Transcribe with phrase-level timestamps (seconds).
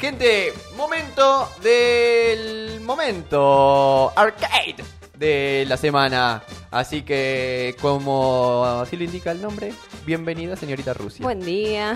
[0.00, 4.76] Gente, momento del momento arcade
[5.16, 6.42] de la semana.
[6.70, 9.72] Así que, como así lo indica el nombre,
[10.06, 11.24] bienvenida, señorita Rusia.
[11.24, 11.94] Buen día.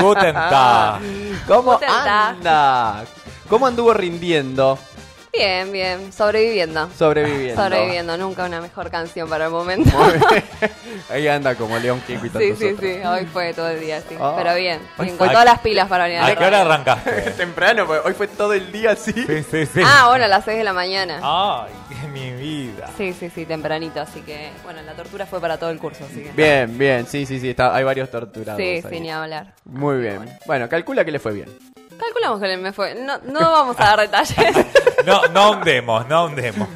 [0.00, 1.00] Guten Tag.
[1.48, 2.08] ¿Cómo Guten Tag.
[2.36, 3.04] anda?
[3.48, 4.78] ¿Cómo anduvo rindiendo?
[5.36, 6.12] Bien, bien.
[6.12, 6.88] Sobreviviendo.
[6.96, 7.60] Sobreviviendo.
[7.62, 8.16] Sobreviviendo.
[8.16, 9.90] Nunca una mejor canción para el momento.
[9.96, 10.44] Muy bien.
[11.10, 12.80] Ahí anda como León Kiko y Sí, sí, otros.
[12.80, 13.00] sí.
[13.04, 14.16] Hoy fue todo el día, sí.
[14.20, 14.34] Ah.
[14.36, 14.80] Pero bien.
[14.96, 17.10] Con todas las pilas para venir a ¿A qué hora arrancaste?
[17.36, 19.12] Temprano, porque hoy fue todo el día así.
[19.12, 19.80] Sí, sí, sí.
[19.84, 21.20] Ah, bueno, a las 6 de la mañana.
[21.22, 21.72] Ay,
[22.12, 22.88] mi vida.
[22.96, 24.00] Sí, sí, sí, tempranito.
[24.00, 26.04] Así que, bueno, la tortura fue para todo el curso.
[26.04, 26.30] Así que.
[26.32, 28.60] Bien, bien, sí, sí, sí, está, hay varios torturados.
[28.60, 28.84] Sí, ahí.
[28.88, 29.54] sí, ni hablar.
[29.64, 30.30] Muy bien.
[30.46, 30.68] Bueno.
[30.68, 31.48] calcula que le fue bien.
[31.98, 32.94] Calculamos que me fue.
[32.94, 34.36] No, no vamos a dar detalles.
[35.04, 36.66] No, no hundemos, no hundemos.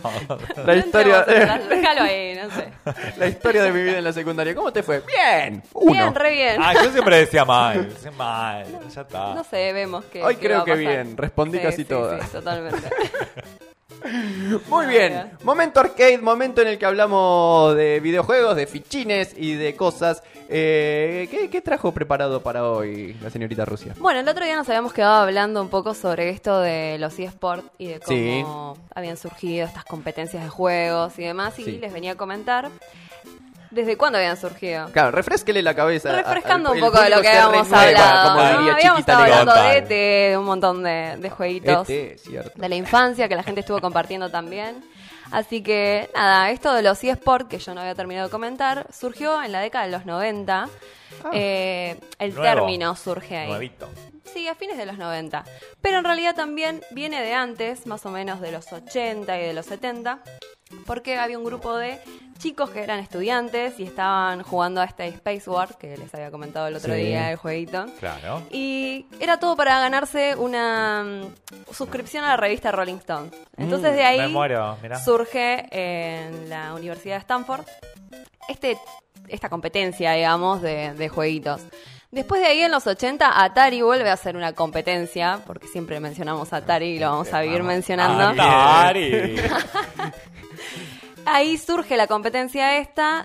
[0.66, 2.70] La historia, Déjalo ahí, no sé.
[3.16, 4.54] la historia de mi vida en la secundaria.
[4.54, 5.00] ¿Cómo te fue?
[5.00, 5.62] Bien.
[5.72, 5.92] Uno.
[5.92, 6.56] Bien, re bien.
[6.62, 9.34] Ah, yo siempre decía mal, decía mal, ya está.
[9.34, 10.22] No sé, vemos que.
[10.22, 10.86] Hoy qué creo va a que pasar.
[10.86, 12.22] bien, respondí casi sí, todas.
[12.26, 12.86] Sí, totalmente.
[14.68, 15.32] Muy bien.
[15.42, 20.22] Momento arcade, momento en el que hablamos de videojuegos, de fichines y de cosas.
[20.50, 23.94] Eh, ¿qué, qué trajo preparado para hoy la señorita Rusia?
[23.98, 27.64] Bueno, el otro día nos habíamos quedado hablando un poco sobre esto de los eSports
[27.78, 28.80] y de cómo Sí.
[28.94, 31.58] habían surgido estas competencias de juegos y demás.
[31.58, 31.78] Y Sí.
[31.78, 32.70] les venía a comentar
[33.70, 34.88] desde cuándo habían surgido.
[34.92, 36.12] Claro, refresquele la cabeza.
[36.12, 38.28] Refrescando un poco de lo que habíamos hablado.
[38.28, 38.58] Como ¿no?
[38.58, 39.78] diría habíamos estado hablando de.
[39.78, 41.86] ET, de un montón de, de jueguitos.
[41.86, 42.52] Cierto.
[42.54, 44.82] de la infancia que la gente estuvo compartiendo también.
[45.30, 49.42] Así que nada, esto de los eSports, que yo no había terminado de comentar, surgió
[49.42, 50.68] en la década de los 90.
[51.24, 51.30] Ah.
[51.32, 52.42] Eh, el Nuevo.
[52.42, 53.48] término surge ahí.
[53.48, 53.88] Nuevito.
[54.32, 55.44] Sí, a fines de los 90.
[55.80, 59.52] Pero en realidad también viene de antes, más o menos de los 80 y de
[59.52, 60.20] los 70,
[60.86, 61.98] porque había un grupo de
[62.38, 66.68] chicos que eran estudiantes y estaban jugando a este Space Wars, que les había comentado
[66.68, 67.00] el otro Sí.
[67.00, 67.86] día, el jueguito.
[67.98, 68.42] Claro.
[68.52, 73.30] Y era todo para ganarse una mm, suscripción a la revista Rolling Stone.
[73.56, 75.00] Entonces Mm, de ahí muero, mirá.
[75.00, 77.64] surge en la Universidad de Stanford
[78.48, 78.78] este,
[79.26, 81.60] esta competencia, digamos, de, de jueguitos.
[82.10, 86.52] Después de ahí, en los 80, Atari vuelve a hacer una competencia, porque siempre mencionamos
[86.54, 88.40] Atari y lo vamos a vivir mencionando.
[88.42, 89.36] Atari.
[91.26, 93.24] Ahí surge la competencia esta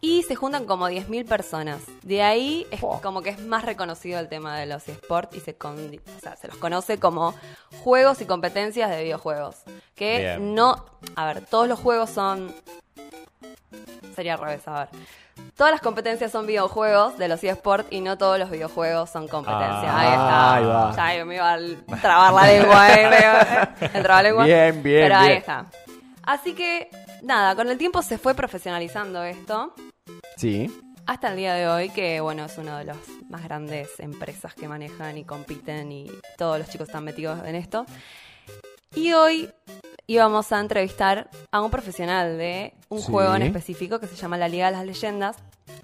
[0.00, 1.80] y se juntan como 10.000 personas.
[2.02, 5.54] De ahí es como que es más reconocido el tema de los eSports y se,
[5.56, 5.76] con-
[6.16, 7.34] o sea, se los conoce como
[7.82, 9.56] juegos y competencias de videojuegos.
[9.96, 10.54] Que Bien.
[10.54, 10.84] no...
[11.16, 12.54] A ver, todos los juegos son...
[14.14, 14.88] Sería al revés, a ver.
[15.56, 19.84] Todas las competencias son videojuegos de los eSports y no todos los videojuegos son competencias.
[19.86, 20.54] Ah, ahí está.
[20.54, 21.16] ahí va.
[21.18, 24.44] Ya me iba a trabar la lengua, eh, el trabalengua.
[24.44, 25.38] Bien, bien, Pero ahí bien.
[25.38, 25.66] está.
[26.28, 26.90] Así que,
[27.22, 29.72] nada, con el tiempo se fue profesionalizando esto.
[30.36, 30.70] Sí.
[31.06, 32.98] Hasta el día de hoy, que bueno, es una de las
[33.30, 37.86] más grandes empresas que manejan y compiten y todos los chicos están metidos en esto.
[38.94, 39.50] Y hoy
[40.08, 43.12] íbamos a entrevistar a un profesional de un Sí.
[43.12, 45.36] juego en específico que se llama la Liga de las Leyendas,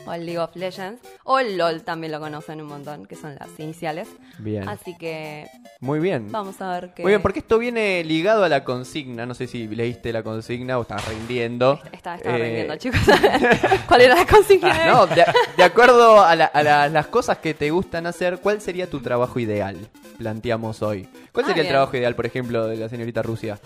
[0.07, 3.34] o el League of Legends, o el LOL también lo conocen un montón, que son
[3.39, 4.09] las iniciales.
[4.39, 4.67] Bien.
[4.67, 5.47] Así que
[5.81, 6.33] Muy bien.
[6.33, 7.03] vamos a ver qué...
[7.03, 9.27] Muy bien, porque esto viene ligado a la consigna.
[9.27, 11.79] No sé si leíste la consigna o estás rindiendo.
[11.93, 13.01] Estaba, estaba Eh, rindiendo, chicos.
[13.87, 14.87] ¿Cuál era la consigna?
[14.87, 15.23] No, de,
[15.59, 19.01] de acuerdo a, la- a la- las cosas que te gustan hacer, ¿cuál sería tu
[19.01, 19.77] trabajo ideal?
[20.17, 21.07] Planteamos hoy.
[21.33, 23.59] ¿Cuál Ah, sería el trabajo ideal, por ejemplo, de la señorita Rusia?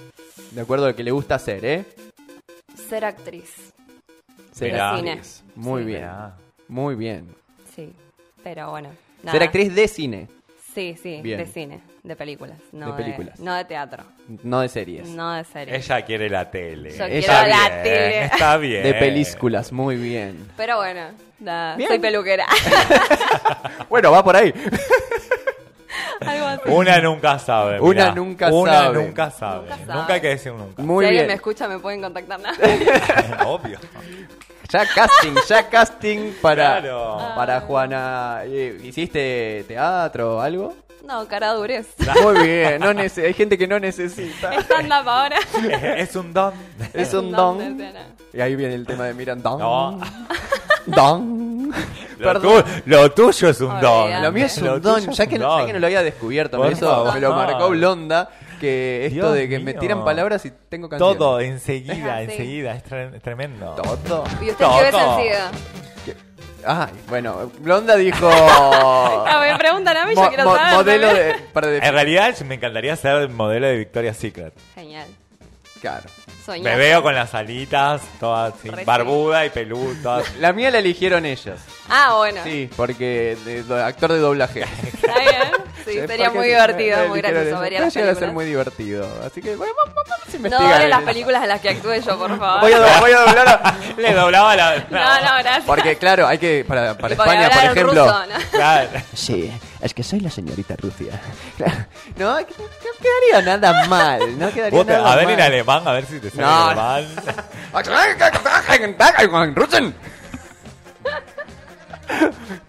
[0.53, 1.85] De acuerdo a lo que le gusta hacer, ¿eh?
[2.89, 3.73] Ser actriz.
[4.53, 5.43] Ser actriz.
[5.55, 5.87] Muy Sí.
[5.87, 6.01] bien.
[6.01, 6.35] Mirá.
[6.69, 7.29] Muy bien.
[7.75, 7.93] Sí,
[8.43, 8.91] pero bueno.
[9.23, 9.33] nada.
[9.33, 10.29] Ser actriz de cine,
[10.75, 11.39] Sí, sí, Bien.
[11.39, 12.57] de cine, de películas.
[12.73, 13.41] No De películas.
[13.41, 14.05] no de teatro,
[14.45, 15.09] no de series.
[15.09, 15.85] no de series.
[15.85, 16.91] Ella quiere la tele.
[16.97, 18.25] Yo Está quiero la bien, tele.
[18.27, 18.83] Está bien.
[18.85, 20.47] De películas, muy bien.
[20.57, 21.09] Pero bueno,
[21.41, 21.89] nada, Bien.
[21.89, 22.47] soy peluquera.
[23.89, 24.53] Bueno, va por ahí.
[26.27, 26.61] Algo así.
[26.67, 27.81] Una nunca sabe.
[27.81, 28.15] Una mirá.
[28.15, 28.95] nunca Una sabe.
[29.05, 29.71] nunca sabe.
[29.71, 30.13] Nunca sabe.
[30.15, 30.83] hay que decir nunca.
[30.83, 31.27] Muy si alguien bien.
[31.29, 32.57] me escucha me pueden contactar nada.
[33.47, 33.79] Obvio.
[34.71, 37.19] Ya casting, ya casting para, Claro.
[37.35, 38.41] para Juana.
[38.45, 40.77] Eh, ¿Hiciste teatro o algo?
[41.07, 41.87] No, cara durez.
[42.23, 44.53] Muy bien, no nece- hay gente que no necesita.
[44.61, 45.39] Stand up ahora.
[45.97, 46.53] es un don.
[46.93, 47.81] Es un don.
[48.35, 49.59] Y ahí viene el tema de Miran Don.
[49.59, 50.01] No.
[50.85, 51.48] Don.
[52.25, 52.65] Lo, Perdón.
[52.65, 54.23] tu- lo tuyo es un don.
[54.23, 56.03] Lo mío es Lo un don, ya que, un no, ya que no lo había
[56.03, 57.15] descubierto, Por eso favor.
[57.15, 58.29] me lo marcó Blonda,
[58.61, 61.17] que esto Dios de que me tiran palabras y tengo canciones.
[61.19, 62.31] Todo enseguida, Ah, sí.
[62.33, 62.75] enseguida.
[62.75, 63.75] Es, tre- es tremendo.
[64.07, 64.25] Todo.
[64.41, 65.17] ¿Y usted qué Todo.
[65.17, 65.51] sencilla?
[66.67, 68.29] Ay, bueno, Blonda dijo...
[68.33, 70.75] Ah, me preguntan a mí, yo quiero mo- saber.
[70.75, 71.27] modelo también.
[71.37, 71.43] de...
[71.53, 74.53] Para de- En realidad me encantaría ser modelo de Victoria's Secret.
[74.75, 75.07] Genial.
[75.81, 76.05] Claro.
[76.49, 76.73] Soñar.
[76.73, 78.85] Me veo con las alitas, todas así, Re sí.
[78.87, 80.23] barbuda y peluda.
[80.41, 81.61] La mía la eligieron ellos.
[81.91, 82.41] Ah, bueno.
[82.43, 84.61] Sí, porque de, do- actor de doblaje.
[84.93, 85.53] Está bien.
[85.93, 87.61] Sí, Eh, sería porque- muy divertido, muy gracioso.
[87.61, 88.33] Vería las a ser películas.
[88.35, 89.09] muy divertido.
[89.27, 90.73] Así que, bueno, vamos, vamos a No investigar.
[90.75, 92.61] doble las en- películas en las que actúe yo, por favor.
[92.61, 93.49] Voy a, do- voy a doblar.
[93.49, 94.77] a- Le doblaba la.
[94.91, 95.65] No, no, gracias.
[95.67, 96.65] Porque, claro, hay que.
[96.67, 98.05] Para, para España, por ejemplo.
[98.05, 98.35] ruso, ¿no?
[98.51, 98.89] Claro.
[99.15, 101.21] Sí, es que soy la señorita Rusia.
[102.17, 102.47] No, no
[103.01, 104.39] quedaría nada mal.
[104.39, 105.35] No quedaría nada a ver mal.
[105.35, 106.73] en alemán, a ver si te sale No.
[106.73, 107.07] en alemán.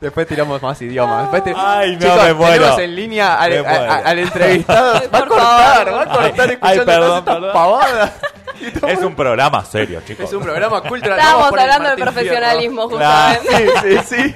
[0.02, 1.22] Después tiramos más idiomas.
[1.32, 2.54] Después ti- Ay, no, Chicos, me muero.
[2.56, 4.08] tenemos en línea al, Me a- a- muero.
[4.08, 4.94] al entrevistado.
[5.02, 5.94] Ay, Va a cortar, favor.
[5.94, 7.54] va a cortar Ay, escuchando ay, perdón, todas estas perdón.
[7.54, 8.12] pavadas.
[8.90, 10.26] Es un programa serio, chicos.
[10.26, 11.18] Es un programa cultural.
[11.18, 13.40] Estábamos hablando Martín profesionalismo, Claro.
[13.40, 14.02] justamente.
[14.04, 14.36] Sí, sí,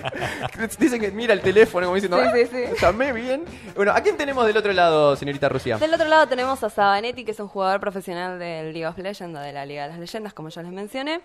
[0.61, 0.77] sí.
[0.79, 2.73] Dicen que mira el teléfono como diciendo, Sí, "Ah, sí, sí.
[2.81, 3.43] llamé bien.
[3.75, 5.77] Bueno, ¿a quién tenemos del otro lado, señorita Rusia?
[5.77, 9.37] Del otro lado tenemos a Sabanetti, que es un jugador profesional del League of Legends,
[9.37, 11.19] de la Liga de las Leyendas, como ya les mencioné.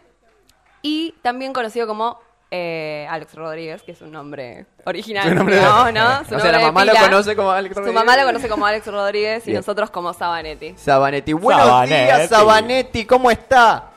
[0.82, 2.18] Y también conocido como
[2.50, 5.28] eh, Alex Rodríguez, que es un nombre original.
[5.28, 7.80] Su nombre de- no, no, su O sea, la mamá lo conoce como Alex Su
[7.80, 8.04] Rodríguez.
[8.04, 9.56] mamá lo conoce como Alex Rodríguez y Bien.
[9.58, 10.74] nosotros como Sabanetti.
[10.76, 11.32] Sabanetti.
[11.34, 12.04] Buenos Sabanetti.
[12.04, 13.04] días, Sabanetti.
[13.06, 13.90] ¿Cómo está?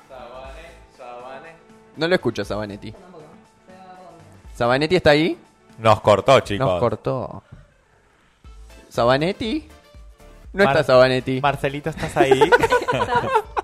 [1.98, 2.94] No lo escucho, Sabanetti.
[4.56, 5.38] ¿Sabanetti está ahí?
[5.78, 6.68] Nos cortó, chicos.
[6.68, 7.44] Nos cortó.
[8.90, 9.68] ¿Sabanetti?
[10.54, 11.40] No Mar- está Sabanetti.
[11.42, 12.40] Marcelito, ¿estás ahí?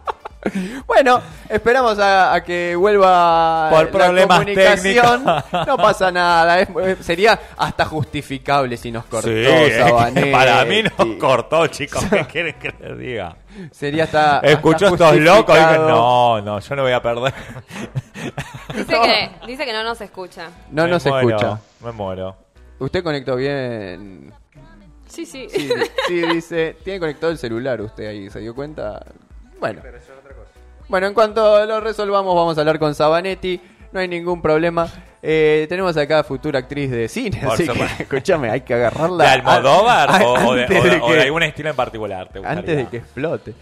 [0.86, 5.24] Bueno, esperamos a, a que vuelva Por la problemas comunicación.
[5.26, 5.68] técnicos.
[5.68, 6.60] No pasa nada.
[6.62, 6.70] es-
[7.06, 10.32] sería hasta justificable si nos cortó sí, es que Sabanetti.
[10.32, 12.04] para mí nos cortó, chicos.
[12.10, 13.36] ¿Qué quieren que les diga?
[13.72, 14.40] Sería hasta.
[14.40, 15.90] Escucho hasta estos locos y dije, justificado.
[15.90, 17.34] no, no, yo no voy a perder.
[18.76, 20.50] Dice, que, dice que no nos escucha.
[20.72, 21.60] No Me nos muero, escucha.
[21.84, 22.36] Me muero.
[22.80, 24.32] Usted conectó bien.
[25.08, 25.48] Sí, sí.
[25.50, 26.78] Sí, dice.
[26.84, 29.04] Tiene conectado el celular usted ahí, ¿se dio cuenta?
[29.60, 29.82] Bueno.
[30.88, 33.60] Bueno, en cuanto lo resolvamos, vamos a hablar con Sabanetti.
[33.92, 34.88] No hay ningún problema.
[35.22, 39.24] Eh, tenemos acá futura actriz de cine, Por así que escúchame, hay que agarrarla.
[39.24, 42.30] ¿De Almodóvar a- a- o, de, o de- o algún estilo en particular?
[42.30, 42.40] ¿te?
[42.46, 43.54] Antes de que explote.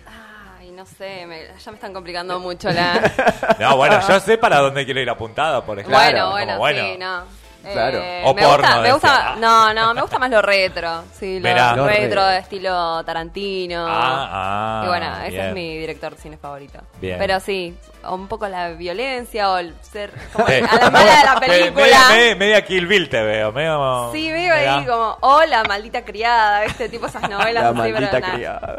[0.60, 3.12] Ay, no sé, me- ya me están complicando mucho la...
[3.60, 5.98] No, bueno, yo sé para dónde quiero ir apuntada, por ejemplo.
[5.98, 7.24] Bueno, Como, bueno, sí, no.
[7.74, 8.00] Claro.
[8.02, 11.40] Eh, O me porno, gusta, me gusta, no, no, me gusta más lo retro, sí,
[11.40, 11.76] lo.
[11.76, 13.86] Lo retro de estilo Tarantino.
[13.88, 15.46] Ah, ah, y bueno, ese bien.
[15.48, 16.80] es mi director de cine favorito.
[17.02, 17.18] Bien.
[17.18, 17.76] Pero sí,
[18.10, 21.72] un poco la violencia o el ser como a la mala de la película.
[21.86, 24.12] Media, media- media Kill Bill te veo, medio...
[24.12, 28.08] Sí, veo ahí como, oh, la maldita criada, este tipo esas novelas La así, pero
[28.12, 28.78] maldita criada.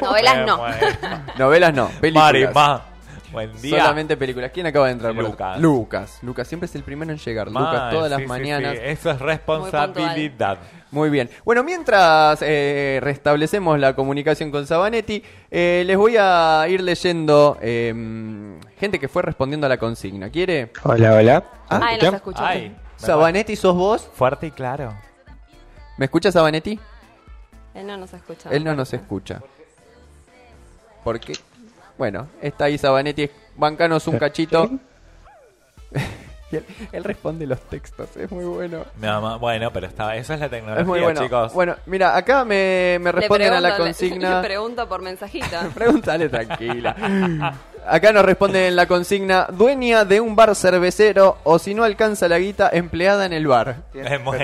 [0.00, 0.64] Novelas no.
[1.36, 2.24] Novelas no, películas.
[2.32, 2.82] Marimá,
[3.34, 3.80] buen día.
[3.80, 4.50] Solamente películas.
[4.52, 5.14] ¿Quién acaba de entrar?
[5.14, 5.60] por Lucas.
[5.60, 6.18] Lucas.
[6.22, 7.50] Lucas siempre es el primero en llegar.
[7.50, 8.76] Mal, Lucas todas las sí, mañanas.
[8.76, 10.58] sí, Eso es responsabilidad.
[10.90, 11.28] Muy bien.
[11.44, 17.92] Bueno, mientras eh, restablecemos la comunicación con Sabanetti, eh, les voy a ir leyendo eh,
[18.78, 20.30] gente que fue respondiendo a la consigna.
[20.30, 20.70] ¿Quiere?
[20.84, 21.44] Hola, hola.
[21.68, 22.48] Ah, Ay, no se escucha.
[22.48, 24.08] Ay, Sabanetti, ¿sos vos?
[24.14, 24.94] Fuerte y claro.
[25.98, 26.78] ¿Me escucha Sabanetti?
[27.74, 28.50] Él no nos escucha.
[28.50, 29.40] Él no nos escucha.
[31.02, 31.34] ¿Por qué?
[31.98, 33.30] Bueno, está ahí Sabanetti.
[33.56, 34.70] Bancanos un cachito.
[36.52, 38.84] Él, él responde los textos, es muy bueno.
[39.00, 41.20] Mi mamá- bueno, pero está, eso es la tecnología, Es muy bueno.
[41.20, 41.52] chicos.
[41.52, 44.36] Bueno, mira, acá me, me responden a la le- consigna.
[44.40, 45.46] Le pregunto por mensajito.
[45.74, 47.56] Pregúntale tranquila.
[47.84, 52.28] Acá nos responden en la consigna, dueña de un bar cervecero o si no alcanza
[52.28, 53.78] la guita, empleada en el bar.
[53.92, 54.38] Es muy-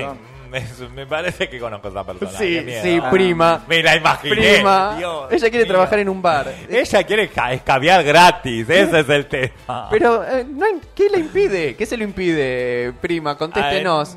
[0.51, 0.65] me,
[0.95, 2.31] me parece que conozco a esa persona.
[2.33, 2.83] Sí, miedo.
[2.83, 3.63] sí, prima.
[3.69, 4.35] Me la imaginé.
[4.55, 4.95] Prima.
[4.99, 5.73] Dios Ella quiere mío.
[5.73, 6.53] trabajar en un bar.
[6.69, 9.89] Ella quiere ca- escabiar gratis, ese es el tema.
[9.91, 11.77] Pero, eh, no ¿qué le impide?
[11.77, 13.37] ¿Qué se lo impide, prima?
[13.39, 14.17] Contéstenos.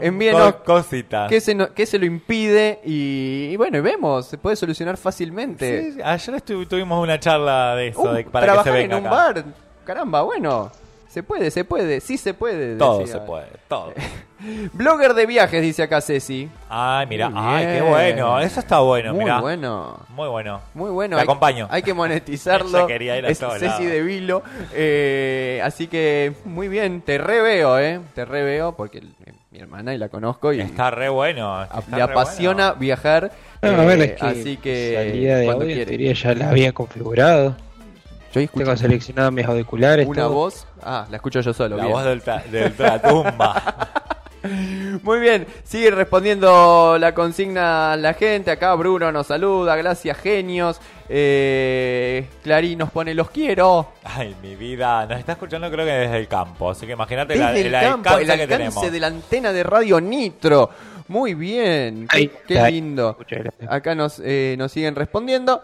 [0.00, 1.28] Envíenos co- cositas.
[1.28, 4.96] qué se, no- qué se lo impide y, y bueno, y vemos, se puede solucionar
[4.96, 5.92] fácilmente.
[5.94, 9.02] Sí, ayer tuvimos una charla de eso, Uh, de, para que se trabajar venga en
[9.02, 9.16] un acá.
[9.16, 9.44] bar,
[9.84, 10.70] caramba, bueno,
[11.12, 12.76] se puede, se puede, sí se puede.
[12.76, 13.14] Todo decía.
[13.14, 13.92] se puede, todo.
[14.72, 16.48] Blogger de viajes, dice acá Ceci.
[16.68, 19.40] Ay, mira, ay, qué bueno, eso está bueno, Muy mira.
[19.40, 20.00] bueno.
[20.08, 20.60] Muy bueno.
[20.74, 21.16] Muy bueno.
[21.16, 21.68] Te hay- acompaño.
[21.70, 22.86] Hay que monetizarlo.
[22.88, 24.42] Quería ir a es todos Ceci de Vilo.
[24.74, 27.02] Eh, así que, muy bien.
[27.02, 28.00] Te reveo, ¿eh?
[28.14, 31.62] Te reveo porque eh, mi hermana y la conozco y Está re bueno.
[31.62, 32.80] está le re apasiona bueno.
[32.80, 33.32] viajar.
[33.60, 36.14] No, eh, a ver, es que así que, salida de cuando audio, quiere.
[36.14, 37.54] ya la había configurado.
[38.32, 40.06] Yo escucho Tengo seleccionado mis auriculares.
[40.06, 40.32] una todo.
[40.34, 40.66] voz.
[40.82, 41.76] Ah, la escucho yo solo.
[41.76, 41.94] La bien.
[41.94, 43.62] voz del, tra- del tratumba.
[45.04, 48.50] Muy bien, sigue respondiendo la consigna la gente.
[48.50, 50.80] Acá Bruno nos saluda, gracias genios.
[51.08, 53.92] Eh, Clarín nos pone los quiero.
[54.02, 55.06] Ay, mi vida.
[55.06, 56.70] Nos está escuchando creo que desde el campo.
[56.70, 58.92] Así que imagínate la- Desde el, el campo, alcance el que alcance tenemos.
[58.92, 60.70] de la antena de Radio Nitro.
[61.08, 62.30] Muy bien, qué,
[62.70, 63.16] lindo.
[63.68, 65.60] Acá nos, eh, nos siguen respondiendo.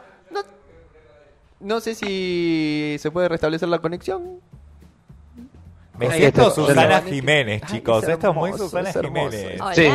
[1.60, 4.40] No, sé si se puede restablecer la conexión.
[5.98, 6.50] Me siento.
[6.50, 8.06] Susana Ay, Jiménez, es chicos.
[8.06, 9.00] Esto es muy Susana es.
[9.00, 9.60] Jiménez.
[9.60, 9.74] Hola.
[9.74, 9.88] Sí.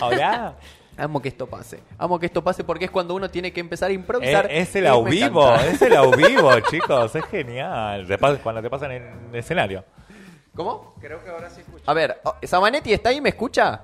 [0.00, 0.54] Hola.
[0.96, 1.80] Amo que esto pase.
[1.96, 4.46] Amo que esto pase porque es cuando uno tiene que empezar a improvisar.
[4.46, 8.06] Eh, es el au vivo, es el au vivo, chicos, es genial.
[8.42, 9.84] Cuando te pasan en el escenario.
[10.56, 10.94] ¿Cómo?
[11.00, 11.84] Creo que ahora sí escucho.
[11.86, 13.20] A ver, oh, ¿Sabanetti está ahí?
[13.20, 13.82] ¿Me escucha?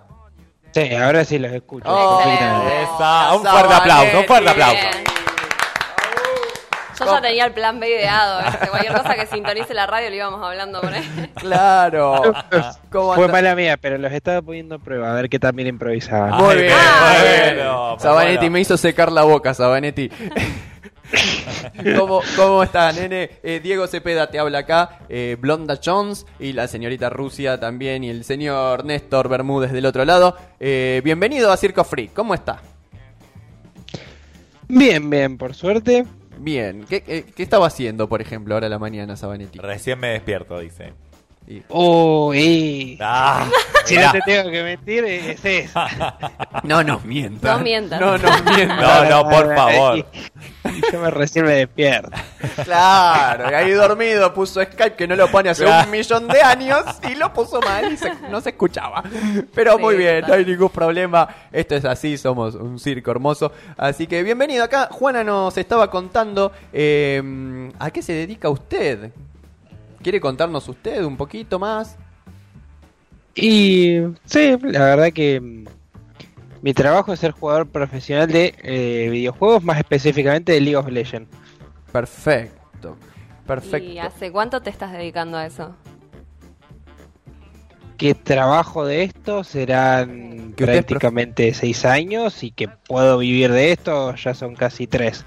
[0.73, 1.87] Sí, ahora sí los escucho.
[1.89, 2.21] Oh.
[2.21, 4.75] Esa, un fuerte aplauso, un fuerte aplauso.
[4.75, 5.14] Bien.
[6.99, 8.43] Yo ya tenía el plan B ideado.
[8.45, 8.69] ¿viste?
[8.69, 11.05] Cualquier cosa que sintonice la radio lo íbamos hablando con él.
[11.35, 12.23] Claro.
[12.91, 16.31] ¿Cómo Fue mala mía, pero los estaba poniendo a prueba, a ver qué también improvisaban.
[16.43, 16.73] Muy Ay, bien.
[16.75, 17.55] Ah, muy bien.
[17.57, 18.51] bueno, Sabanetti bueno.
[18.53, 20.11] me hizo secar la boca, Sabanetti.
[21.99, 23.31] ¿Cómo, ¿Cómo está, nene?
[23.43, 28.11] Eh, Diego Cepeda te habla acá, eh, Blonda Jones y la señorita Rusia también y
[28.11, 30.37] el señor Néstor Bermúdez del otro lado.
[30.61, 32.61] Eh, bienvenido a Circo Free, ¿cómo está?
[34.69, 36.05] Bien, bien, por suerte.
[36.39, 39.59] Bien, ¿Qué, qué, qué estaba haciendo, por ejemplo, ahora a la mañana, Sabanetti?
[39.59, 40.93] Recién me despierto, dice.
[41.47, 42.97] Y- Oh, eh.
[43.01, 43.47] Ah,
[43.85, 45.81] Si no te tengo que mentir, es eso.
[46.63, 47.59] No nos mientas.
[47.59, 48.01] No mientas.
[48.01, 48.81] No nos mientas.
[48.81, 50.07] No, no, por favor.
[50.91, 52.11] Yo me recién me despierto.
[52.65, 55.85] Claro, y ahí dormido puso Skype que no lo pone hace Claro.
[55.85, 59.03] un millón de años y lo puso mal y se- no se escuchaba.
[59.55, 61.29] Pero Sí, muy bien, no hay ningún problema.
[61.53, 63.53] Esto es así, somos un circo hermoso.
[63.77, 64.89] Así que bienvenido acá.
[64.91, 69.11] Juana nos estaba contando eh, a qué se dedica usted.
[70.05, 71.97] ¿Quiere contarnos usted un poquito más?
[73.35, 75.65] Y sí, la verdad que mm,
[76.61, 81.31] mi trabajo es ser jugador profesional de eh, videojuegos, más específicamente de League of Legends.
[81.91, 82.99] Perfecto.
[83.47, 83.93] Perfecto.
[83.93, 85.75] ¿Y hace cuánto te estás dedicando a eso?
[87.97, 94.35] Que trabajo de esto serán prácticamente seis años y que puedo vivir de esto ya
[94.35, 95.25] son casi tres.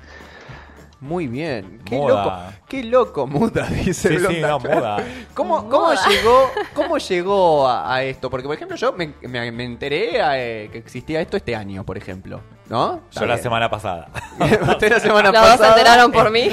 [1.00, 1.80] Muy bien.
[1.86, 2.24] Qué Muda.
[2.24, 2.38] loco.
[2.68, 4.48] Qué loco, muda, dice Sí, sí, Blonda.
[4.48, 4.98] no, muda.
[5.36, 8.30] ¿Cómo, cómo llegó, cómo llegó a, a esto?
[8.32, 11.98] Porque, por ejemplo, yo me, me- me enteré eh, que existía esto este año, por
[11.98, 12.42] ejemplo.
[12.68, 13.00] ¿No?
[13.12, 14.10] Yo la semana pasada.
[14.70, 15.58] Usted la semana Los pasada.
[15.58, 16.50] se enteraron por mí.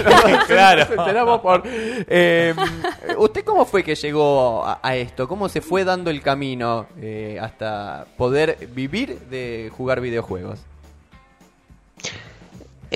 [0.47, 0.81] Claro.
[0.83, 1.63] Nos enteramos por.
[1.67, 2.55] Eh,
[3.19, 5.27] ¿Usted cómo fue que llegó a, a esto?
[5.27, 10.61] ¿Cómo se fue dando el camino eh, hasta poder vivir de jugar videojuegos?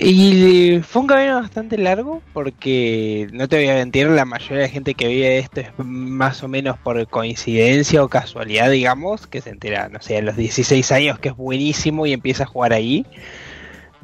[0.00, 4.68] Y fue un camino bastante largo porque no te voy a mentir, la mayoría de
[4.68, 9.50] gente que vive esto es más o menos por coincidencia o casualidad, digamos, que se
[9.50, 13.06] entera, no sé, a los 16 años que es buenísimo y empieza a jugar ahí.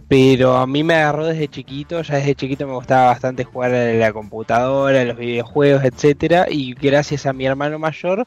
[0.08, 3.92] Pero a mí me agarró desde chiquito, ya desde chiquito me gustaba bastante jugar a
[3.94, 8.26] la computadora, a los videojuegos, etcétera, y gracias a mi hermano mayor,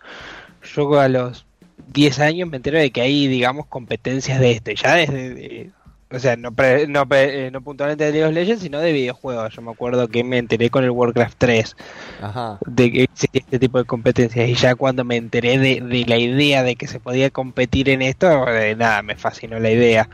[0.76, 1.46] yo a los
[1.88, 5.72] 10 años me entero de que hay, digamos, competencias de esto, y ya desde, de-
[6.10, 8.94] o sea, no, pre- no, pre- eh, no puntualmente de League of Legends, sino de
[8.94, 9.54] videojuegos.
[9.54, 11.76] Yo me acuerdo que me enteré con el Warcraft 3
[12.22, 12.60] Ajá.
[12.66, 16.18] de que existía este tipo de competencias y ya cuando me enteré de, de la
[16.18, 20.10] idea de que se podía competir en esto, eh, nada, me fascinó la idea.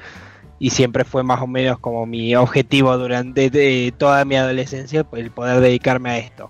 [0.60, 5.30] Y siempre fue más o menos como mi objetivo durante de- toda mi adolescencia, el
[5.32, 6.50] poder dedicarme a esto.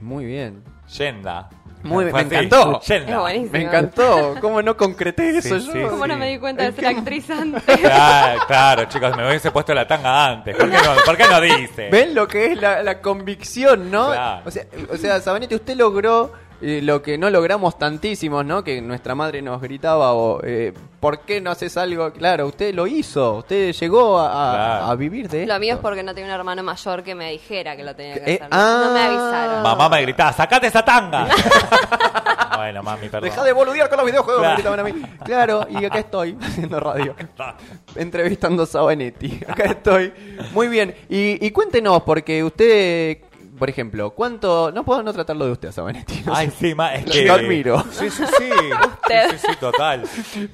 [0.00, 0.62] Muy bien.
[0.96, 1.48] Yenda.
[1.82, 2.80] Muy bien, me así, encantó.
[2.80, 3.12] Yenda.
[3.12, 3.52] Es buenísimo.
[3.52, 4.34] Me encantó.
[4.40, 5.72] ¿Cómo no concreté eso Sí, yo?
[5.72, 7.62] sí, ¿Cómo no me di cuenta de ser actriz antes?
[7.64, 10.54] Claro, claro, chicos, me hubiese puesto la tanga antes.
[10.56, 11.88] ¿Por qué no, ¿por qué no dice?
[11.90, 14.08] ¿Ven lo que es la, la convicción, no?
[14.12, 14.42] Claro.
[14.44, 18.62] O sea, o sea, Sabanete, usted logró eh, lo que no logramos tantísimos, ¿no?
[18.64, 22.12] Que nuestra madre nos gritaba, o eh, ¿por qué no haces algo?
[22.12, 24.84] Claro, usted lo hizo, usted llegó a, a- Claro.
[24.86, 25.52] a vivir de esto.
[25.54, 28.14] Lo mío es porque no tenía un hermano mayor que me dijera que lo tenía
[28.22, 28.48] que Eh, hacer.
[28.50, 28.82] ah.
[28.84, 29.62] No me avisaron.
[29.62, 31.26] Mamá me gritaba, ¡sacate esa tanga!
[32.56, 33.28] bueno, mami, perdón.
[33.30, 34.56] Deja de boludear con los videojuegos, Claro.
[34.56, 35.16] me gritaban a mí.
[35.24, 37.14] Claro, y acá estoy, haciendo radio.
[37.96, 39.40] Entrevistando a Sabanetti.
[39.48, 40.12] Acá estoy.
[40.52, 40.94] Muy bien.
[41.08, 43.18] Y, y cuéntenos, porque usted,
[43.60, 44.72] por ejemplo, ¿cuánto.
[44.72, 46.22] No puedo no tratarlo de usted, a Sabanetti.
[46.26, 46.68] no Ay, sé.
[46.70, 47.24] sí, ma, es Lo- que...
[47.26, 47.84] lo admiro.
[47.92, 48.48] Sí, sí, sí.
[48.48, 50.02] Sí, sí, sí, total.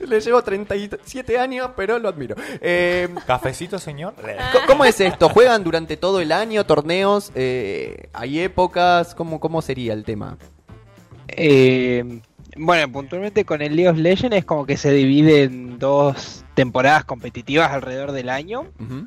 [0.00, 2.36] Le llevo 37 años, pero lo admiro.
[2.60, 4.12] Eh, ¿Cafecito, señor?
[4.66, 5.28] ¿Cómo es esto?
[5.30, 7.32] ¿Juegan durante todo el año torneos?
[7.34, 9.14] Eh, ¿Hay épocas?
[9.14, 10.36] ¿Cómo, ¿Cómo sería el tema?
[11.28, 12.20] Eh,
[12.56, 17.04] bueno, puntualmente con el League of Legends es como que se divide en dos temporadas
[17.04, 18.66] competitivas alrededor del año.
[18.80, 19.06] Ujú.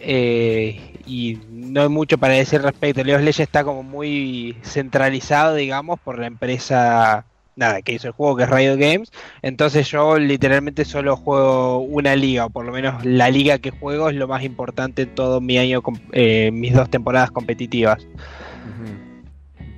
[0.00, 3.02] Eh, y no hay mucho para decir respecto.
[3.02, 7.24] League of Legends está como muy centralizado, digamos, por la empresa
[7.56, 9.10] nada que hizo el juego, que es Riot Games.
[9.42, 14.10] Entonces yo literalmente solo juego una liga, o por lo menos la liga que juego
[14.10, 18.06] es lo más importante en todo mi año, eh, mis dos temporadas competitivas.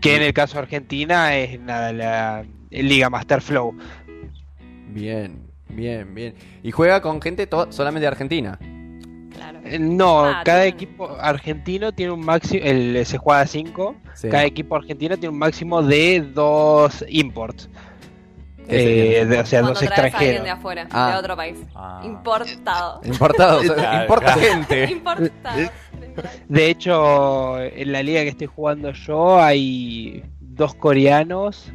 [0.01, 3.77] Que en el caso de Argentina es nada, la Liga Master Flow.
[4.91, 6.35] Bien, bien, bien.
[6.63, 8.59] ¿Y juega con gente solamente de Argentina?
[9.35, 9.61] Claro.
[9.65, 14.29] Eh, No, Ah, cada equipo argentino tiene un máximo, el, se juega a 5, Sí.
[14.29, 17.69] cada equipo argentino tiene un máximo de dos imports.
[18.71, 20.45] Eh, de- o sea, Cuando dos extranjeros.
[20.45, 21.13] de afuera, Ah.
[21.13, 21.57] de otro país.
[21.75, 22.03] Ah.
[22.05, 23.01] Importado.
[23.05, 24.41] Importados, Claro, importa claro.
[24.41, 24.85] gente.
[24.93, 25.71] Importado.
[26.49, 31.71] De hecho, en la liga que estoy jugando yo hay dos coreanos,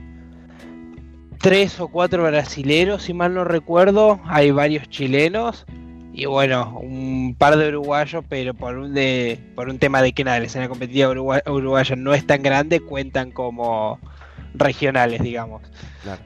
[1.39, 5.65] tres o cuatro brasileros, si mal no recuerdo, hay varios chilenos
[6.13, 10.23] y bueno, un par de uruguayos, pero por un de por un tema de que
[10.23, 13.99] nada, la escena competitiva urugua- uruguaya no es tan grande, cuentan como
[14.53, 15.61] regionales, digamos.
[16.03, 16.21] Claro.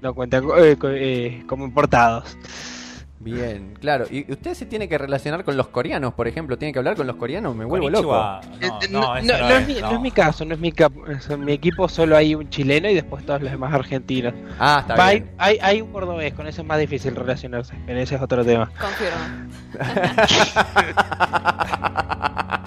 [0.00, 2.36] No cuentan eh, eh, como importados.
[3.34, 4.06] Bien, claro.
[4.10, 6.58] ¿Y usted se tiene que relacionar con los coreanos, por ejemplo?
[6.58, 7.54] ¿Tiene que hablar con los coreanos?
[7.54, 8.08] Me vuelvo loco.
[8.08, 8.40] Konnichiwa.
[8.60, 9.90] Eh, No, es es, mi, no.
[9.90, 11.02] no es mi caso, no es mi capo.
[11.28, 14.34] En mi equipo solo hay un chileno y después todos los demás argentinos.
[14.58, 15.30] Ah, está Va, bien.
[15.38, 18.70] hay, hay un cordobés, con eso es más difícil relacionarse, pero ese es otro tema.
[18.78, 19.48] Confirmo.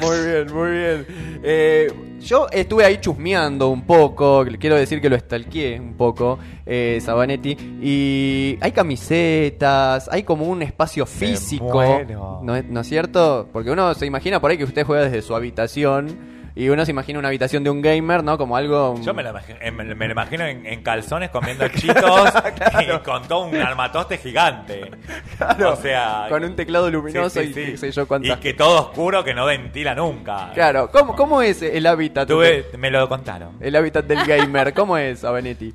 [0.00, 1.06] muy bien, muy bien.
[1.42, 7.00] Eh, yo estuve ahí chusmeando un poco, quiero decir que lo stalkeé un poco, eh,
[7.02, 11.82] Sabanetti, y hay camisetas, hay como un espacio físico.
[12.42, 13.48] ¿no es, ¿no es cierto?
[13.52, 16.16] Porque uno se imagina por ahí que usted juega desde su habitación,
[16.60, 18.36] y uno se imagina una habitación de un gamer, ¿no?
[18.36, 19.00] Como algo...
[19.00, 22.34] Yo me lo imagino, eh, me, me lo imagino en, en calzones comiendo chitos
[22.82, 24.90] y con todo un armatoste gigante.
[25.38, 27.70] Claro, o sea, con un teclado luminoso sí, sí, y sí.
[27.70, 28.36] qué sé yo cuántas...
[28.36, 30.50] Y que todo oscuro que no ventila nunca.
[30.52, 32.28] Claro, ¿cómo, cómo es el hábitat?
[32.28, 33.56] Tuve, me lo contaron.
[33.58, 35.72] El hábitat del gamer, ¿cómo es, Sabanetti?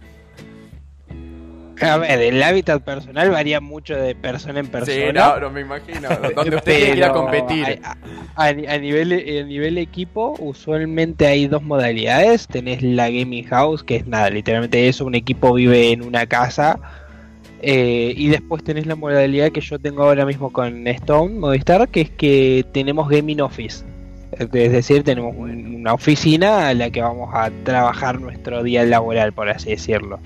[1.81, 4.95] A ver, el hábitat personal varía mucho de persona en persona.
[4.95, 6.07] Sí, no, no me imagino.
[6.35, 7.79] Donde usted tiene que ir a pero competir.
[7.83, 7.97] A,
[8.35, 12.47] a- a nivel, a nivel equipo, usualmente hay dos modalidades.
[12.47, 16.79] Tenés la Gaming House, que es nada, literalmente eso, un equipo vive en una casa.
[17.61, 22.01] eh, y después tenés la modalidad que yo tengo ahora mismo con Stone, Movistar, que
[22.01, 23.83] es que tenemos Gaming Office.
[24.37, 29.33] Es decir, tenemos un- una oficina a la que vamos a trabajar nuestro día laboral,
[29.33, 30.19] por así decirlo.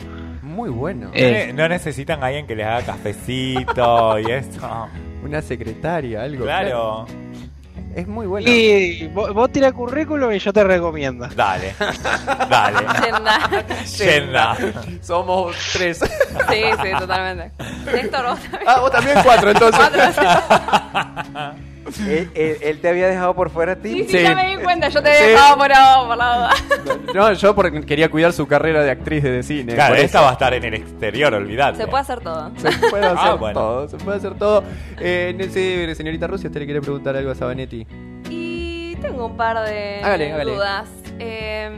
[0.60, 1.10] Muy bueno.
[1.14, 4.90] Eh, No, ne- no necesitan a alguien que les haga cafecito y eso.
[5.24, 6.44] Una secretaria, algo.
[6.44, 7.06] Claro.
[7.96, 8.50] Es muy bueno.
[8.52, 11.28] Y vos, vos tira currículum y yo te recomiendo.
[11.30, 11.74] Dale.
[12.50, 12.78] Dale.
[13.06, 13.86] Yenda.
[13.98, 14.58] Yenda.
[15.02, 15.98] Somos tres.
[16.00, 17.52] Sí, sí, totalmente.
[17.92, 18.64] Néstor, vos también.
[18.68, 19.80] ah, vos también cuatro, entonces.
[19.80, 21.54] Cuatro.
[22.08, 23.92] ¿Él, él- él te había dejado por fuera a ti?
[23.94, 24.24] Sí, sí, Sí.
[24.24, 25.24] ya me di cuenta, yo te Sí.
[25.24, 26.50] he dejado por, ahora, por la duda.
[27.14, 29.74] No, yo porque quería cuidar su carrera de actriz de cine.
[29.74, 31.78] Claro, por esta va a estar en el exterior, olvidate.
[31.78, 32.52] Se puede hacer todo.
[32.58, 33.60] Se puede hacer Ah, bueno.
[33.60, 34.64] todo, se puede hacer todo.
[35.00, 37.88] Eh, no sé, señorita Rusia, ¿usted le quiere preguntar algo a Sabanetti?
[38.30, 40.52] Y tengo un par de Hágale, hágale.
[40.54, 40.90] dudas.
[41.20, 41.72] Eh,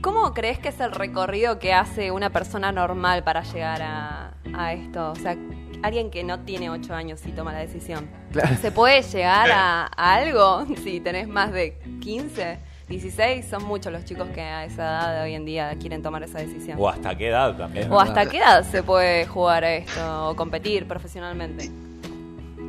[0.00, 4.72] ¿Cómo crees que es el recorrido que hace una persona normal para llegar a, a
[4.72, 5.10] esto?
[5.10, 5.36] O sea,
[5.82, 8.08] alguien que no tiene 8 años y toma la decisión.
[8.32, 8.56] Claro.
[8.56, 12.58] ¿Se puede llegar a, a algo si tenés más de 15,
[12.88, 13.46] 16?
[13.46, 16.38] Son muchos los chicos que a esa edad de hoy en día quieren tomar esa
[16.38, 16.76] decisión.
[16.80, 17.92] O hasta qué edad también.
[17.92, 21.70] ¿O hasta qué edad se puede jugar a esto o competir profesionalmente?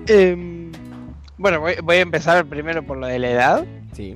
[0.07, 0.71] Em,
[1.37, 3.65] bueno, voy, voy a empezar primero por lo de la edad.
[3.93, 4.15] Sí.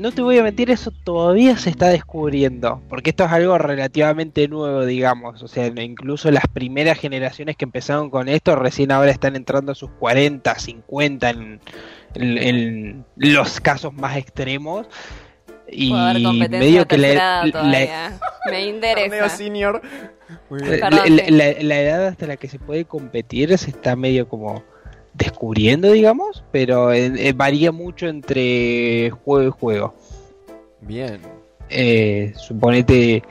[0.00, 4.48] No te voy a mentir, eso todavía se está descubriendo, porque esto es algo relativamente
[4.48, 5.42] nuevo, digamos.
[5.42, 9.74] O sea, incluso las primeras generaciones que empezaron con esto recién ahora están entrando a
[9.74, 11.60] sus 40, 50 en,
[12.14, 14.86] en- en los casos más extremos.
[15.72, 15.92] Y
[16.48, 17.42] medio que la.
[18.50, 19.28] Me interesa.
[19.28, 19.82] senior.
[20.50, 20.80] Bien.
[20.80, 24.64] la- la- la edad hasta la que se puede competir se está medio como
[25.14, 29.94] descubriendo, digamos, pero eh, eh, varía mucho entre juego y juego.
[30.80, 31.20] Bien.
[31.68, 33.22] Eh, suponete,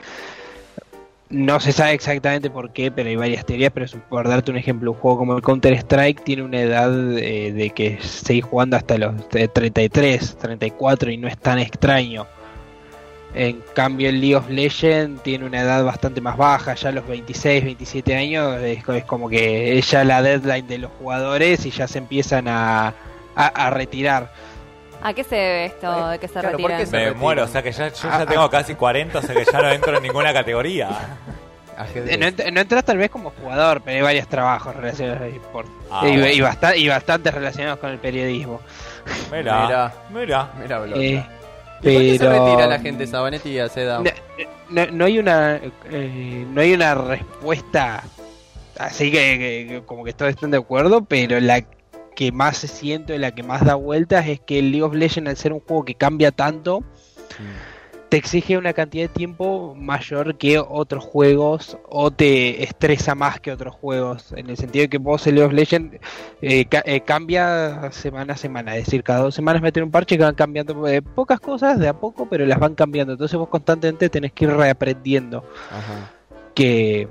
[1.30, 4.90] no se sabe exactamente por qué, pero hay varias teorías, pero por darte un ejemplo,
[4.90, 8.98] un juego como el Counter Strike tiene una edad eh, de que seguís jugando hasta
[8.98, 12.26] los eh, 33, 34 y no es tan extraño.
[13.32, 17.06] En cambio el League of Legends tiene una edad bastante más baja, ya a los
[17.06, 21.64] 26, 27 años es, co- es como que es ya la deadline de los jugadores
[21.64, 24.32] y ya se empiezan a, a- a retirar.
[25.02, 26.86] ¿A qué se debe esto de que se Claro, ¿por qué retiran?
[26.90, 27.20] se- Me retira.
[27.20, 29.62] muero, o sea que ya, yo Ah, ya tengo casi 40, o sea que ya
[29.62, 30.88] no entro en ninguna categoría.
[31.94, 35.28] Eh, No, ent- no entras tal vez como jugador, pero hay varios trabajos relacionados al
[35.28, 35.66] eSport.
[35.90, 36.26] Ah, y, bueno.
[36.28, 38.60] y, basta- y bastante relacionados con el periodismo.
[39.32, 39.92] Mira, Mira.
[40.10, 40.48] mira.
[40.60, 41.28] Mira, Blota.
[41.82, 44.00] ¿Y por qué se pero- retira la gente Sabanetti a esa edad?
[44.00, 44.10] No,
[44.70, 48.02] no- no hay una eh, no hay una respuesta
[48.78, 51.62] así que, como que todos están de acuerdo, pero la
[52.16, 55.28] que más se siente, la que más da vueltas es que el League of Legends
[55.30, 56.82] al ser un juego que cambia tanto,
[58.10, 63.52] te exige una cantidad de tiempo mayor que otros juegos o te estresa más que
[63.52, 64.32] otros juegos.
[64.36, 65.96] En el sentido de que vos el League of Legends
[66.42, 68.76] eh, ca- eh, cambia semana a semana.
[68.76, 71.86] Es decir, cada dos semanas meten un parche que van cambiando eh, pocas cosas de
[71.88, 73.12] a poco, pero las van cambiando.
[73.14, 75.44] Entonces vos constantemente tenés que ir reaprendiendo.
[75.70, 76.10] Ajá.
[76.54, 77.08] que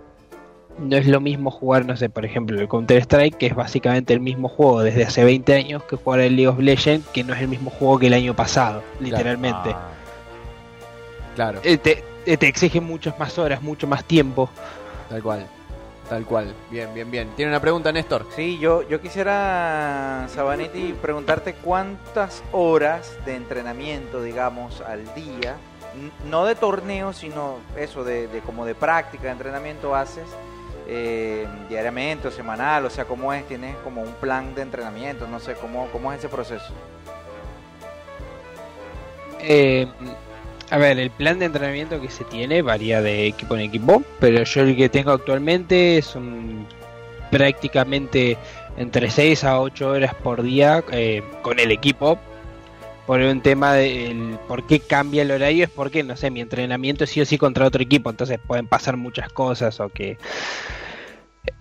[0.78, 4.22] no es lo mismo jugar, no sé, por ejemplo, el Counter-Strike, que es básicamente el
[4.22, 7.42] mismo juego desde hace 20 años, que jugar el League of Legends, que no es
[7.42, 9.72] el mismo juego que el año pasado, literalmente.
[9.74, 9.89] Ah,
[11.36, 14.50] Claro, Eh, te, eh, te exige muchas más horas, mucho más tiempo.
[15.10, 15.48] tal cual.
[16.10, 16.54] Tal cual.
[16.72, 17.30] Bien, bien, bien.
[17.36, 18.26] ¿Tiene una pregunta, Néstor?
[18.36, 25.56] Sí, yo, yo quisiera, Sabanetti, preguntarte cuántas horas de entrenamiento, digamos, al día,
[26.28, 30.26] no de torneo, sino eso, de, de como de práctica, de entrenamiento haces
[30.88, 35.40] eh, diariamente o semanal, o sea, cómo es, tienes como un plan de entrenamiento, no
[35.40, 36.74] sé, cómo, cómo es ese proceso.
[39.42, 39.88] Eh,
[40.70, 44.44] a ver, el plan de entrenamiento que se tiene varía de equipo en equipo, pero
[44.44, 46.68] yo el que tengo actualmente son
[47.32, 48.38] prácticamente
[48.78, 52.20] entre 6 a 8 horas por día eh, con el equipo.
[53.08, 56.42] Por un tema de el por qué cambia el horario es porque, no sé, mi
[56.42, 60.20] entrenamiento es sí o sí contra otro equipo, entonces pueden pasar muchas cosas o que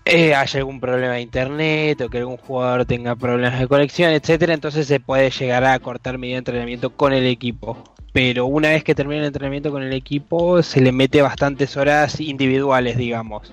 [0.05, 4.55] eh, haya algún problema de internet o que algún jugador tenga problemas de conexión, etcétera,
[4.55, 7.83] entonces se puede llegar a cortar mi entrenamiento con el equipo.
[8.13, 12.21] Pero una vez que termina el entrenamiento con el equipo, se le mete bastantes horas
[12.21, 13.53] individuales, digamos.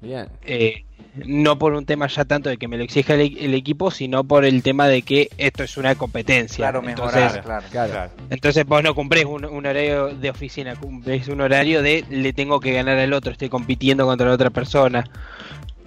[0.00, 0.28] Bien.
[0.42, 0.84] Eh,
[1.24, 4.24] no por un tema ya tanto de que me lo exija el, el equipo, sino
[4.24, 6.58] por el tema de que esto es una competencia.
[6.58, 7.66] Claro, mejorar, entonces, claro.
[7.70, 7.92] Claro.
[7.92, 8.10] claro.
[8.30, 12.60] entonces vos no cumplís un, un horario de oficina, cumplís un horario de le tengo
[12.60, 15.04] que ganar al otro, estoy compitiendo contra la otra persona.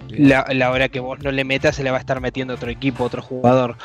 [0.08, 2.68] La, la hora que vos no le metas se le va a estar metiendo otro
[2.68, 3.76] equipo, otro jugador.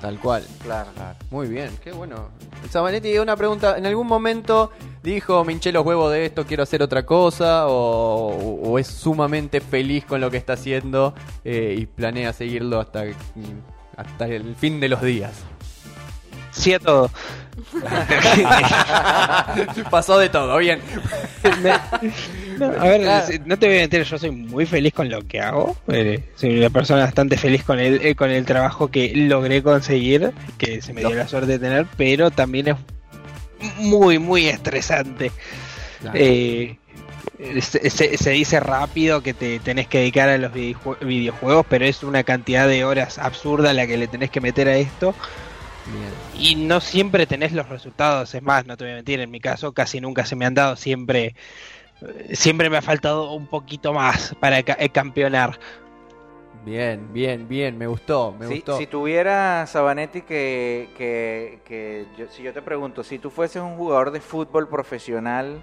[0.00, 0.44] Tal cual.
[0.64, 0.88] Claro.
[1.30, 2.30] Muy bien, qué bueno.
[2.70, 3.76] Sabanetti, una pregunta.
[3.76, 7.66] ¿En algún momento dijo, me hinché los huevos de esto, quiero hacer otra cosa?
[7.68, 13.04] ¿O, o es sumamente feliz con lo que está haciendo eh, y planea seguirlo hasta,
[13.96, 15.32] hasta el fin de los días?
[16.52, 17.10] Sí a todo.
[19.90, 20.80] Pasó de todo, bien.
[22.58, 25.40] No, a ver, no te voy a mentir, yo soy muy feliz con lo que
[25.40, 25.76] hago.
[25.88, 30.32] eh, soy una persona bastante feliz con el, eh, con el trabajo que logré conseguir,
[30.58, 32.76] que se me dio la suerte de tener, pero también es
[33.78, 35.32] muy, muy estresante.
[36.00, 36.18] Claro.
[36.18, 36.76] Eh,
[37.62, 41.84] se, se- se dice rápido que te tenés que dedicar a los videojue- videojuegos, pero
[41.86, 45.14] es una cantidad de horas absurda la que le tenés que meter a esto.
[45.86, 46.12] Bien.
[46.42, 49.40] Y no siempre tenés los resultados, es más, no te voy a mentir, en mi
[49.40, 51.34] caso casi nunca se me han dado, siempre
[52.02, 55.58] eh, siempre me ha faltado un poquito más para ca- eh, campeonar.
[56.64, 58.76] Bien, bien, bien, me gustó, me Si, gustó.
[58.76, 63.76] si tuviera Sabanetti que, que, que yo- si yo te pregunto, si tú fueses un
[63.76, 65.62] jugador de fútbol profesional,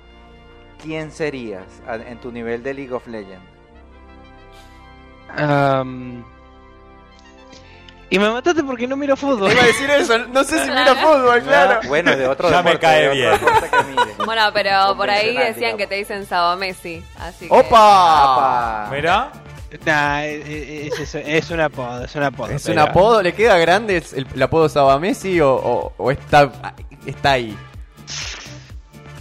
[0.82, 1.66] ¿quién serías
[2.08, 3.46] en tu nivel de League of Legends?
[5.38, 6.24] Am,
[8.10, 9.52] y me mataste porque no miro fútbol.
[9.52, 11.80] Iba a decir eso, no sé si mira fútbol, claro.
[11.84, 13.38] Ah, Bueno, de otro Ya me cae bien.
[13.38, 14.16] que mire.
[14.26, 15.78] Bueno, pero por ahí decían digamos.
[15.78, 17.04] que te dicen Saba Messi.
[17.20, 17.54] Así que...
[17.54, 18.90] ¡Opa!
[18.92, 19.30] Mira,
[19.86, 22.52] Nah, eh, eh, es, eso, es un apodo, es un apodo.
[22.52, 23.22] ¿Es un apodo?
[23.22, 26.52] ¿Le queda grande el, el apodo Saba Messi o, o- o está,
[27.06, 27.56] está ahí?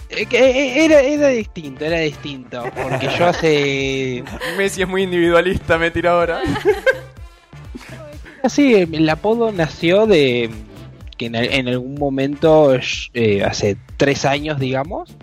[0.09, 2.63] Eh, eh, Era, era distinto, era distinto.
[2.81, 4.23] Porque yo hace.
[4.57, 6.41] Messi es muy individualista, me tira ahora.
[8.43, 10.51] Así, el apodo nació de.
[11.17, 12.73] Que en, en algún momento,
[13.15, 15.17] eh, hace tres años, digamos.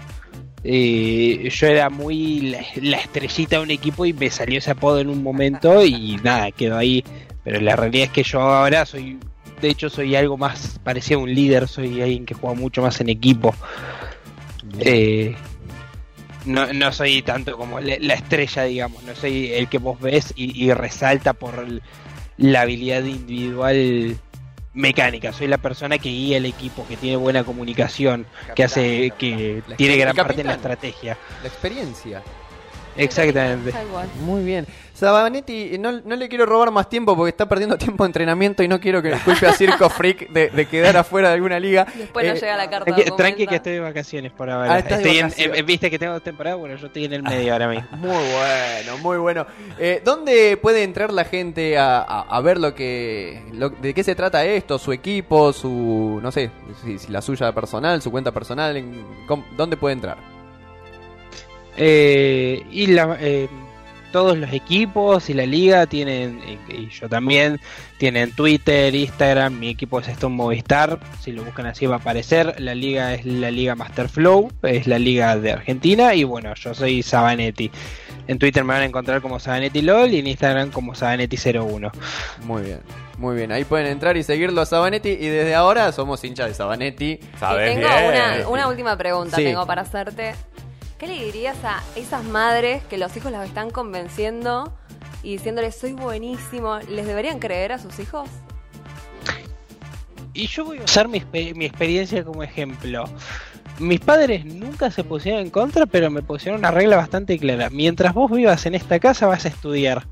[0.64, 5.10] Eh, yo era muy la, estrellita de un equipo y me salió ese apodo en
[5.10, 7.04] un momento y nada, quedó ahí.
[7.44, 9.20] Pero la realidad es que yo ahora soy.
[9.62, 13.00] De hecho, soy algo más parecido a un líder, soy alguien que juega mucho más
[13.02, 13.54] en equipo.
[14.80, 15.36] Eh,
[16.46, 20.34] no, no soy tanto como la, la estrella, digamos, no soy el que vos ves
[20.36, 21.66] y, resalta por
[22.38, 24.18] la habilidad individual
[24.74, 29.18] mecánica, soy la persona que guía el equipo, que tiene buena comunicación, que hace Capitán,
[29.18, 31.18] que La tiene gran parte en la estrategia.
[31.42, 32.22] La experiencia.
[32.96, 33.74] Exactamente.
[34.22, 34.68] Muy bien.
[35.04, 38.68] Sabanetti, no, no le quiero robar más tiempo porque está perdiendo tiempo de entrenamiento y
[38.68, 41.86] no quiero que le culpe a Circo Freak de, de quedar afuera de alguna liga.
[41.96, 42.86] Después no Eh, llega la carta.
[42.96, 44.80] Tranqui, tranqui que estoy de vacaciones por Ah, ahora.
[44.80, 45.60] Estoy vacaciones.
[45.60, 47.88] eh, Viste que tengo dos temporadas, bueno, yo estoy en el medio ahora mismo.
[47.98, 49.46] Muy bueno, muy bueno.
[49.80, 54.04] Eh, ¿Dónde puede entrar la gente a, a- a ver lo que, lo- de qué
[54.04, 56.50] se trata esto, su equipo, su, no sé,
[56.84, 59.06] si, si la suya personal, su cuenta personal, en-
[59.58, 60.18] ¿dónde puede entrar?
[61.76, 63.50] Eh, y la, eh,
[64.14, 67.60] todos los equipos y la liga tienen, y yo también,
[67.98, 72.56] tienen Twitter, Instagram, mi equipo es Stone Movistar, si lo buscan así va a aparecer,
[72.62, 76.74] la liga es la liga Master Flow, es la liga de Argentina, y bueno, yo
[76.74, 77.70] soy Sabanetti.
[78.28, 81.92] En Twitter me van a encontrar como Sabanetti LOL y en Instagram como Sabanetti01.
[82.46, 82.80] Muy bien,
[83.18, 83.52] muy bien.
[83.52, 87.20] Ahí pueden entrar y seguirlo a Sabanetti y desde ahora somos hinchas de Sabanetti.
[87.38, 88.06] sabes tengo bien.
[88.08, 89.44] una, una última pregunta Sí.
[89.44, 90.36] tengo para hacerte.
[91.04, 94.74] ¿Qué le dirías a esas madres que los hijos las están convenciendo
[95.22, 96.78] y diciéndoles soy buenísimo?
[96.88, 98.30] ¿Les deberían creer a sus hijos?
[100.34, 103.04] Y yo voy a usar mi, expe- mi experiencia como ejemplo.
[103.80, 107.70] Mis padres nunca se pusieron en contra, pero me pusieron una regla bastante clara.
[107.70, 110.08] Mientras vos vivas en esta casa vas a estudiar.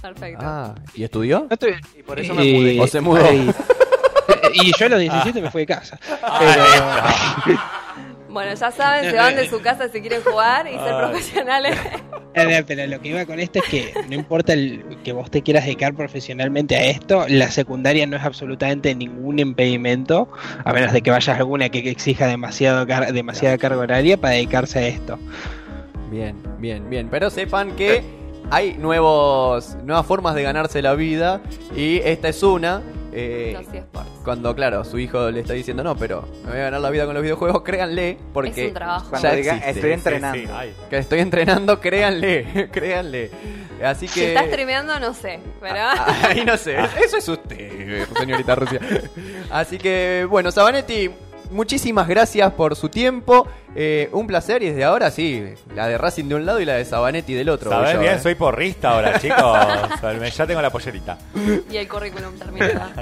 [0.00, 0.44] Perfecto.
[0.46, 1.48] Ah, ¿y estudió?
[1.50, 1.56] No
[1.98, 2.80] Y por eso me Eh, mudé.
[2.80, 3.26] ¿O se mudó?
[3.26, 3.52] ay.
[4.54, 5.98] y yo a los 17 me fui de casa.
[6.38, 7.58] Pero,
[8.30, 11.76] Bueno, ya saben, se van de su casa si quieren jugar y ser profesionales.
[12.32, 15.42] No, pero lo que iba con esto es que no importa el- que vos te
[15.42, 20.28] quieras dedicar profesionalmente a esto, la secundaria no es absolutamente ningún impedimento,
[20.64, 24.34] a menos de que vayas a alguna que exija demasiado car- demasiada carga horaria para
[24.34, 25.18] dedicarse a esto.
[26.08, 27.08] Bien, bien, bien.
[27.10, 28.04] Pero sepan que
[28.52, 31.40] hay nuevos, nuevas formas de ganarse la vida
[31.76, 32.80] y esta es una.
[33.12, 34.10] Eh, Los eSports.
[34.24, 37.04] cuando, claro, su hijo le está diciendo, no, pero me voy a ganar la vida
[37.06, 39.10] con los videojuegos, créanle, porque es un trabajo.
[39.10, 39.70] Cuando ya diga, existe.
[39.78, 40.38] estoy entrenando.
[40.38, 40.74] sí, ay.
[40.88, 43.30] que estoy entrenando, créanle, créanle.
[43.84, 44.28] Así Si que...
[44.34, 45.76] está streameando, no sé, pero...
[45.78, 48.80] Ah, Ahí no sé, eso es usted, señorita Rusia.
[49.50, 51.10] Así que, bueno, Sabanetti,
[51.50, 53.46] muchísimas gracias por su tiempo.
[53.76, 55.44] Eh, un placer y desde ahora sí,
[55.76, 57.70] la de Racing de un lado y la de Sabanetti del otro.
[57.70, 58.14] ¿Sabes yo, bien?
[58.14, 58.18] eh.
[58.20, 59.38] Soy porrista ahora, chicos.
[60.36, 61.16] ya tengo la pollerita.
[61.70, 62.80] y el currículum terminado.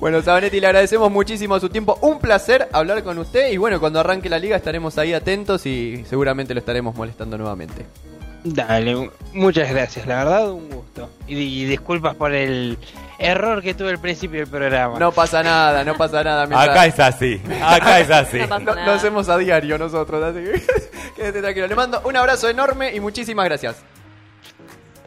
[0.00, 1.98] Bueno, Sabanetti, le agradecemos muchísimo su tiempo.
[2.02, 6.04] Un placer hablar con usted y bueno, cuando arranque la liga estaremos ahí atentos y
[6.08, 7.86] seguramente lo estaremos molestando nuevamente.
[8.44, 11.10] Dale, muchas gracias, la verdad un gusto.
[11.26, 12.78] Y, y disculpas por el
[13.18, 14.98] error que tuve al principio del programa.
[14.98, 16.46] No pasa nada, no pasa nada.
[16.46, 17.40] mientras- Acá es así.
[17.64, 18.38] Acá es así.
[18.48, 20.62] No Lo, hacemos a diario nosotros, así que
[21.16, 21.66] quédate tranquilo.
[21.66, 23.76] Le mando un abrazo enorme y muchísimas gracias.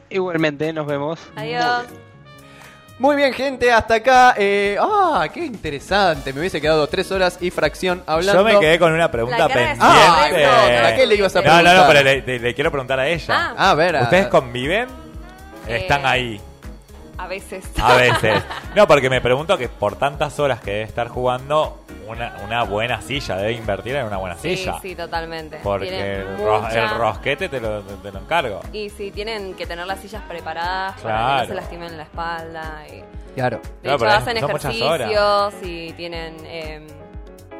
[0.09, 1.19] Igualmente, nos vemos.
[1.35, 1.85] Adiós.
[2.97, 4.33] Muy bien, gente, hasta acá.
[4.37, 6.33] eh, ah, qué interesante.
[6.33, 8.41] Me hubiese quedado tres horas y fracción hablando.
[8.41, 9.79] Yo me quedé con una pregunta pendiente.
[9.79, 11.77] sorpresa, ¿a qué le ibas a No, no, preguntar?
[11.77, 13.25] no, pero le, le- le quiero preguntar a ella.
[13.29, 13.53] Ah.
[13.57, 13.95] Ah, a ver.
[13.95, 14.89] a- ¿Ustedes conviven?
[15.65, 16.41] Están Eh, ahí.
[17.19, 17.65] A veces.
[17.81, 18.41] A veces.
[18.75, 21.77] No, porque me pregunto que por tantas horas que debe estar jugando,
[22.07, 24.77] una, una buena silla, debe invertir en una buena Sí, silla.
[24.81, 25.59] sí, totalmente.
[25.61, 28.61] Porque el, ro- mucha- el rosquete te lo, te lo encargo.
[28.71, 31.41] Y sí, tienen que tener las sillas preparadas para que Claro.
[31.41, 32.83] no se lastimen la espalda.
[32.87, 33.03] Y...
[33.35, 33.57] Claro.
[33.57, 36.35] De Claro, hecho, hacen ejercicios y tienen.
[36.45, 36.87] eh,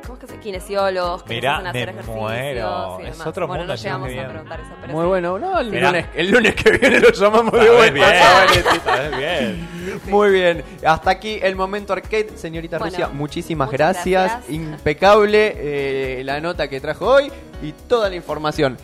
[0.10, 2.18] ¿Cómo es que se Kinesiólogos que Mirá, hacer me ejercicios.
[2.18, 2.98] muero.
[3.00, 3.28] y Es demás.
[3.28, 4.70] otro bueno, mundo, no yo llegamos a preguntar eso.
[4.82, 5.08] Pero Muy sí.
[5.08, 5.38] bueno.
[5.40, 5.88] No, el, Mirá.
[5.92, 8.46] lunes, el lunes que viene lo llamamos de vuelta.
[9.20, 10.00] bien, bien.
[10.08, 13.08] Muy bien, hasta aquí el momento arcade, señorita Bueno, Rusia.
[13.14, 14.32] Muchísimas gracias.
[14.32, 14.50] gracias.
[14.50, 18.80] Impecable eh, la nota que trajo hoy y toda la información.